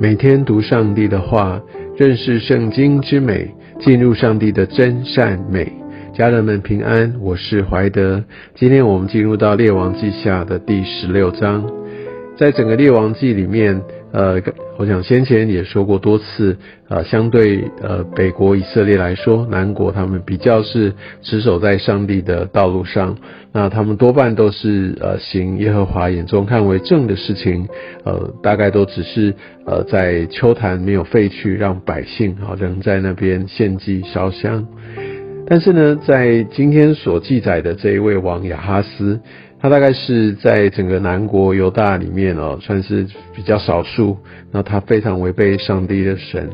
[0.00, 1.60] 每天读上帝的话，
[1.96, 5.72] 认识圣经之美，进入上帝的真善美。
[6.14, 8.22] 家人们平安，我是怀德。
[8.54, 11.68] 今天我们进入到列王记下的第十六章，
[12.38, 13.82] 在整个列王记里面。
[14.10, 14.40] 呃，
[14.78, 16.56] 我想先前也说过多次，
[16.88, 23.14] 呃，相对呃北国以色列来说，南国他们比较是持守在上帝的道路上，
[23.52, 27.68] 那他们多半都是呃行耶和华眼中看为正的事情，
[28.04, 29.34] 呃，大概都只是
[29.66, 34.66] 呃在秋坛没有废去，让百姓啊仍在那边献祭烧香。
[35.46, 39.20] 但是呢，在今天所记载的这一位王亚哈斯。
[39.60, 44.16] 他大概是在整个南国犹大里面哦，算是比较少数。
[44.52, 46.48] 那他非常违背上帝的神，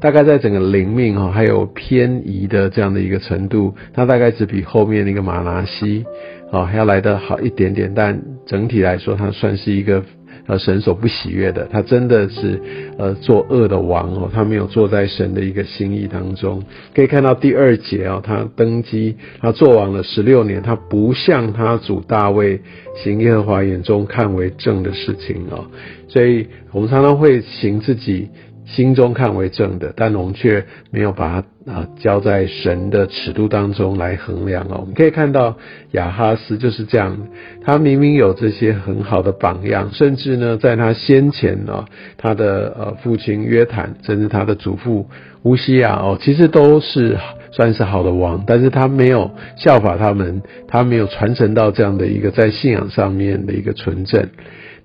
[0.00, 6.04] 大概在整个灵命哦，还有偏移的这样的一个程度，他大概只比后面那个马拉西
[6.50, 7.92] 哦还要来得好一点点。
[7.94, 10.02] 但整体来说，他算是一个。
[10.46, 12.60] 呃，神所不喜悦的，他真的是
[12.98, 16.62] 呃作恶的王哦，他没有坐在神的一个心意当中。
[16.94, 22.60] 可以看到第二节哦，他登基，他做王了十六年，他不像他主大卫
[23.02, 25.66] 行耶和华眼中看为正的事情哦，
[26.08, 28.28] 所以我们常常会行自己。
[28.64, 34.78] 心中看为正的，但我们却没有把它啊交在神的尺度当中来衡量哦。
[34.80, 35.56] 我们可以看到
[35.92, 37.16] 亚哈斯就是这样，
[37.64, 41.84] 他明明有这些很好的榜样，甚至呢，在他先前呢，
[42.16, 45.08] 他的呃父亲约坦，甚至他的祖父
[45.42, 47.18] 乌西亚哦，其实都是
[47.50, 54.28] 算是好的王，但是他没有效法他们，他没有传承到这样的一个在信仰上面的一个纯正。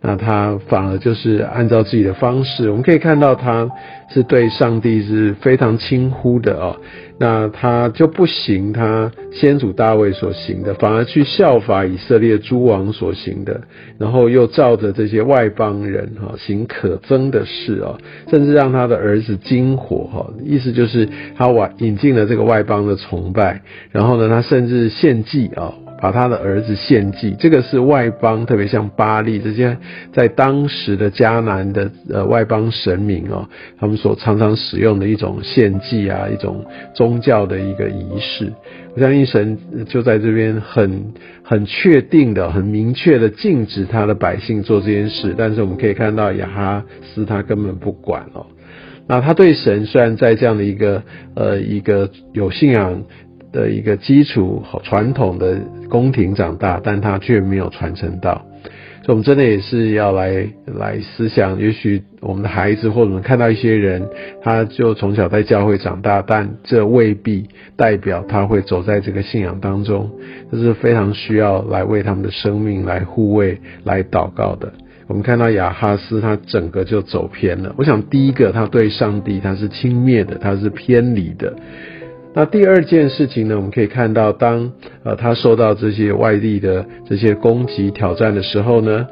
[0.08, 3.70] 那他反而就是按照自己的方式，我们可以看到他
[4.10, 6.78] 是对上帝是非常轻忽的哦。
[7.20, 13.60] 那他就不行，他先祖大卫所行的，反而去效法以色列诸王所行的，
[13.98, 17.98] 然后又照着这些外邦人哈行可憎的事哦，
[18.30, 25.74] 甚至让他的儿子金火哈，意思就是他引进了这个外邦的崇拜，然后呢，他甚至献祭啊。
[26.00, 29.78] 把他的儿子献祭，这个是外邦，特别像巴利这些，
[30.14, 33.48] 在当时的迦南的呃外邦神明哦，
[33.80, 36.64] 他们所常常使用的一种献祭啊，一种
[36.94, 38.52] 宗教的一个仪式。
[38.96, 39.58] 我相信神
[39.88, 41.14] 就在这边很
[41.44, 48.46] 很确定的、很明确的禁止他的百姓做这件事，但是我们可以看到亚哈斯他根本不管哦。
[49.08, 51.02] 那他对神虽然在这样的一个
[51.34, 53.04] 呃一个有信仰。
[53.58, 55.58] 的一个基础传统的
[55.90, 58.46] 宫廷长大，但他却没有传承到，
[59.04, 64.08] 所以我们真的也是要来来思想，也许我们的孩子或者我们看到一些人，
[64.44, 70.12] 他就从小在教会长大，但这未必代表他会走在这个信仰当中，
[70.52, 74.72] 这是非常需要来为他们的生命来护卫、来祷告的。
[75.08, 81.56] 我们看到亚哈斯他整个就走偏了，我想第一个他对上帝他是轻蔑的，他是偏离的。
[82.38, 83.56] 那第二件事情呢？
[83.56, 84.72] 我们可以看到，当
[85.04, 89.08] 呃他受到这些外力的这些攻击挑战的时候呢，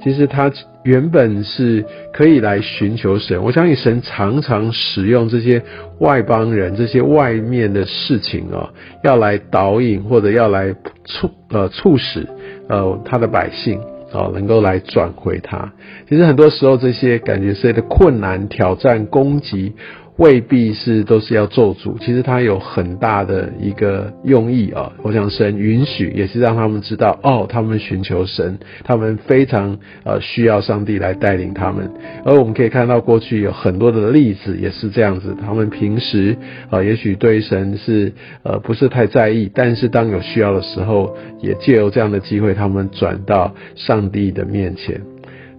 [0.00, 0.48] 其实他
[0.84, 3.42] 原本是可以来寻求神。
[3.42, 5.60] 我相信神常常使用这些
[5.98, 8.70] 外邦人、这些外面的事情啊，
[9.02, 10.72] 要来导引或者要来
[11.04, 12.28] 促呃促使
[12.68, 13.80] 呃他的百姓
[14.12, 15.72] 啊能够来转回他。
[16.08, 19.72] 其实很多时候这些感觉是的困难、挑战、攻击。
[20.18, 24.92] 未必是都是要咒诅，其实他有很大的一个用意啊。
[25.02, 31.88] 我想神允许，也是让他们知道哦，他们寻求神，他们非常呃需要上帝来带领他们。
[32.24, 36.36] 而我们可以看到过去有很多的例子也是这样子，他们平时
[36.68, 38.12] 啊也许对神是
[38.42, 45.00] 呃不是太在意，但是当有需要的时候，也借由这样的机会，他们转到上帝的面前。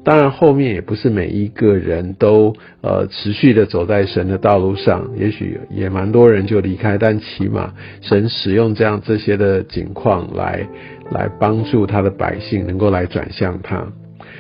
[0.10, 7.72] 当然，后面也不是每一个人都呃持续的走在神的道路上，也许也蛮多人就离开，但起码
[8.02, 10.68] 神使用这样这些的景况来
[11.12, 13.86] 来帮助他的百姓能够来转向他。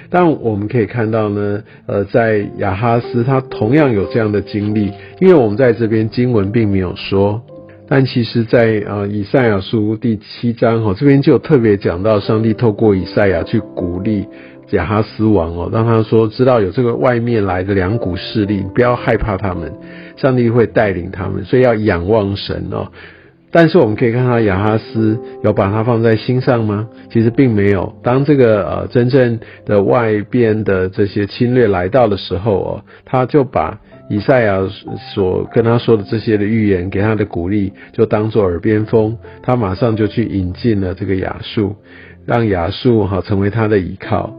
[0.10, 7.40] 但我们可以看到呢，呃，在亚哈斯他同样有这样的经历，因为我们在这边经文并没有说，
[7.88, 14.26] 但其实在呃以赛亚书第七章哈这边就特别讲到，上帝透过以赛亚去鼓励。
[14.72, 19.74] 亚哈斯王哦，让他说知道有这个外面来的两股势力，不要害怕他们，
[20.18, 22.92] 上帝会带领他们，所以要仰望神哦。
[23.52, 26.88] 但是我们可以看到亚哈斯有把它放在心上吗？
[27.12, 27.96] 其实并没有。
[28.04, 34.60] 当这个呃真正的外边的这些侵略来到的时候哦，他就把以赛亚
[35.16, 41.76] 所跟他说的这些的预言，给他的鼓励，就当做耳边风，他马上就去引进了这个亚述，
[42.28, 44.32] 让亚述哈成为他的依靠。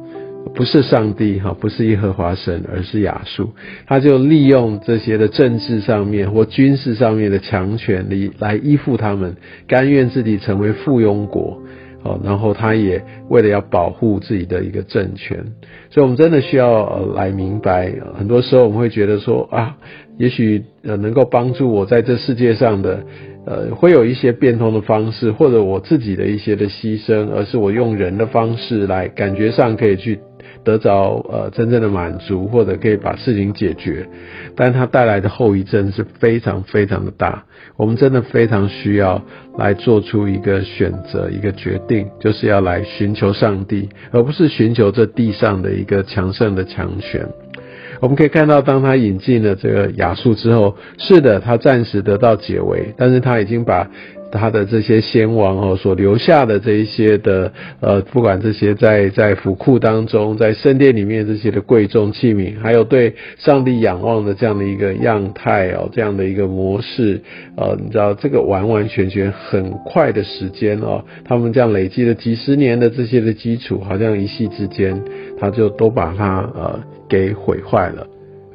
[0.55, 3.51] 不是上帝哈，不是耶和华神，而是亚述，
[3.87, 9.37] 他就利用这些的政治上面或军事上面的强权力来依附他们，
[9.67, 11.63] 甘愿自己成为附庸国。
[12.03, 15.37] 哦，然后他也为了要保护自己的一个政权，
[15.91, 19.77] 所以我们真的需要来明白，很多时候我们会觉得说啊，
[20.17, 23.05] 也许呃能够帮助我在这世界上的，
[23.45, 30.19] 呃会有一些变通的方式，或者我自己的一些的牺牲，而是我用人的方式来感觉上可以去。
[30.65, 34.07] 得着呃真正的满足，或者可以把事情解决，
[34.57, 37.45] 但它带来的后遗症是非常非常的大。
[37.77, 39.23] 我们真的非常需要
[39.57, 47.27] 来做出一个选择，一个决定，就是要来寻求上帝，而不是寻求这地上的一个强盛的强权。
[48.01, 53.89] 我们可以看到，当他引进了这个亚述之后，是的，他暂时得到解围，但是他已经把。
[54.33, 67.21] 他的这些先王哦，所留下的这一些的呃，不管这些在在府库当中，在圣殿里面这些的贵重器皿，还有对上帝仰望的这样的一个样态哦，这样的一个模式，
[67.57, 75.01] 呃，你知道这个完完全全很快的时间哦，他们这样累积了几十年的这些的基础，好像一夕之间，
[75.39, 78.07] 他就都把它呃给毁坏了。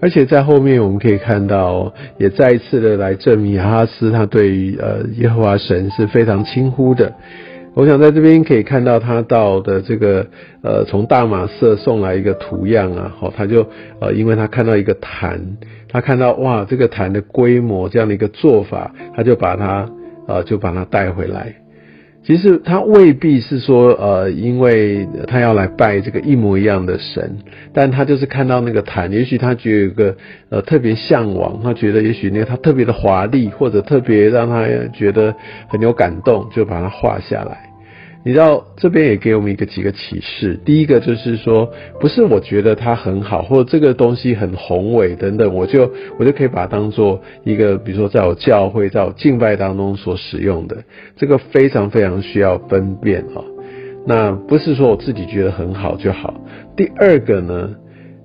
[0.05, 7.11] 而且在后面我们可以看到，也再一次的来证明哈斯他对于呃耶和华神是非常轻忽的。
[7.73, 10.23] 我想在这边可以看到他到的这个
[10.61, 13.67] 呃从大马色送来一个图样啊，好，他就
[13.99, 15.41] 呃因为他看到一个坛，
[15.89, 19.89] 他看到哇这个坛的规模这样的一个做法，他就把它
[20.27, 21.51] 呃就把它带回来。
[22.25, 27.37] 其实他未必是说，呃，因为他要来拜这个一模一样的神，
[27.71, 30.17] 但他就是看到那个坛，也许他觉得有个
[30.49, 35.35] 呃特别向往，他觉得也许那个他特别的华丽，或者特别让他觉得
[35.67, 37.74] 很有感动，就把它画下来。
[38.25, 40.59] 你知道这边也给我们一个几个启示。
[40.65, 50.83] 第一个就是说，不是我觉得它很好，或者这个东西很宏伟等等，我就我就可以把它当做一个，比如说在我教会、在我敬拜当中所使用的，
[51.15, 53.45] 这个非常非常需要分辨啊。
[54.07, 56.33] 那不是说我自己觉得很好就好。
[56.75, 57.75] 第二个呢？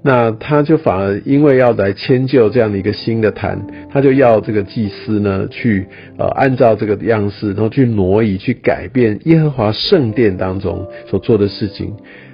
[0.03, 3.61] 那他就反而因为要来迁就这样的一个新的坛，
[3.91, 5.87] 他就要这个祭司呢去
[6.17, 11.93] 呃按照这个样式，然后去挪移、去改变耶和华圣殿当中所做的事情。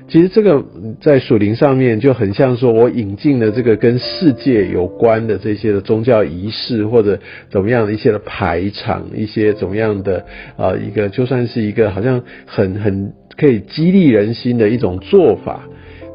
[0.08, 0.64] 其实这个
[1.00, 7.18] 在属灵上面就很像说，我引进了这个跟世界有关的这些的宗教仪式，或者
[7.50, 10.24] 怎么样的一些的排场，一些怎么样的
[10.56, 15.62] 啊一个就算是一个好像很很可以激励人心的一种做法。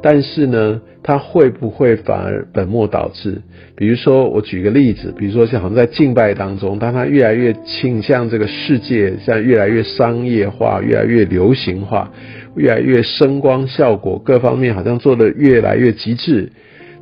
[0.04, 3.42] 但是呢，它会不会反而本末倒置？
[3.76, 12.12] 比如说，我举个例子，比如说像好像在敬拜当中，当它越来越倾向这个世界，像越来越商业化、越来越流行化、
[12.56, 16.52] 越来越声光效果各方面好像做的越来越极致，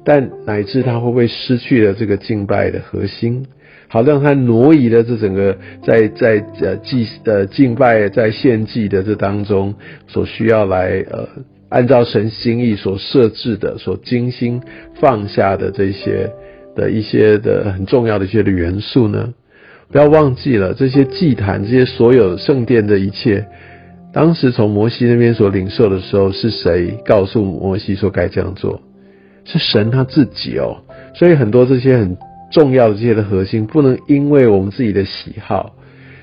[0.03, 3.45] 但乃至它会不会失去了这个敬拜的核心？
[3.87, 9.73] 好让它挪移了这整个在在呃祭呃敬拜在献祭的这当中
[10.07, 11.27] 所需要来呃。
[11.69, 14.61] 按照神心意所设置的、所精心
[14.95, 16.31] 放下的这些
[16.75, 19.33] 的一些的很重要的一些的元素呢？
[19.91, 23.47] 不要忘记了这些祭坛、这些所有圣殿的一切，
[24.13, 28.81] 当时从摩西那边所领受的时候，是谁告诉摩西说该这样做？
[29.45, 30.77] 是神他自己哦。
[31.15, 32.15] 所以很多这些很
[32.51, 35.73] 重要的这些的核心，不能因为我们自己的喜好。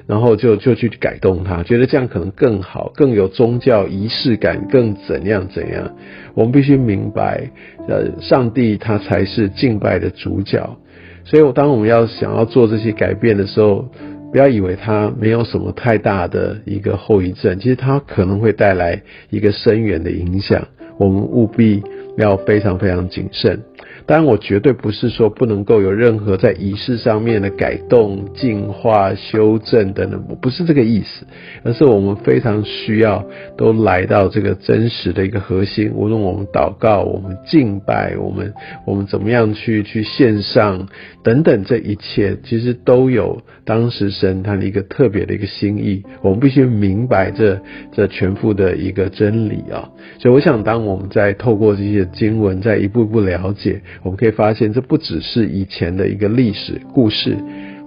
[0.07, 5.97] 然后就就去改动它，觉得这样可能更好，更有宗教仪式感，更怎样怎样。
[6.35, 7.51] 我们必须明白，
[7.89, 10.79] 呃，上帝他才是敬拜的主角。
[11.25, 13.89] 所以，当我们要想要做这些改变的时候，
[14.31, 20.69] 不要以为它没有什么太大的一个后遗症，其实它可能会带来一个深远的影响。
[20.99, 21.83] 我们务必
[22.17, 23.61] 要非常非常谨慎。
[24.07, 31.27] 当然，我绝对不是说不能够有任何在仪式上面的改动、进化、修正等等，我不是这个意思，
[31.65, 35.91] 而是我们非常需要都来到这个真实的一个核心。
[35.93, 38.55] 无论我们祷告、我们敬拜、我们
[38.87, 40.87] 我们怎么样去去线上
[41.25, 46.05] 等等，这一切其实都有当时神他的一个特别的一个心意。
[46.23, 47.61] 我们必须明白这
[47.93, 49.91] 这全副的一个真理啊！
[50.21, 53.83] 所以，我想当我们在透过这些经文，在一步一步了解。
[54.03, 57.37] 我们可以发现，这不只是以前的一个历史故事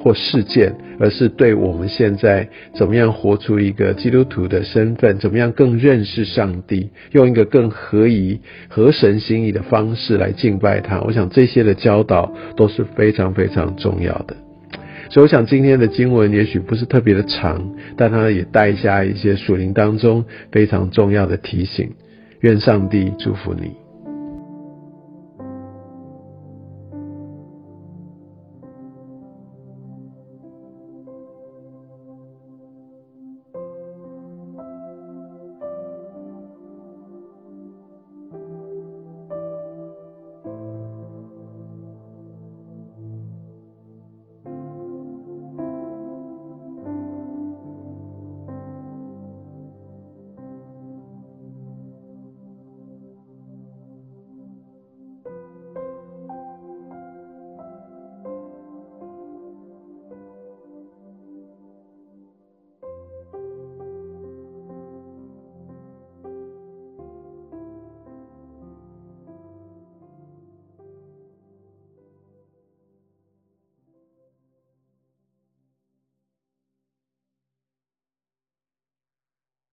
[0.02, 8.40] 或事件，而是对我们现在怎么样活出一个基督徒的身份，怎么样更认识上帝，用一个更合宜、
[8.70, 11.02] 合神心意的方式来敬拜他。
[11.02, 14.36] 我想这些的教导都是非常非常重要的。
[15.10, 21.92] 所以，我想今天的经文也许不是特别的长，但它也带下一些属灵当中非常重要的提醒。
[22.42, 23.89] 愿上帝祝福你。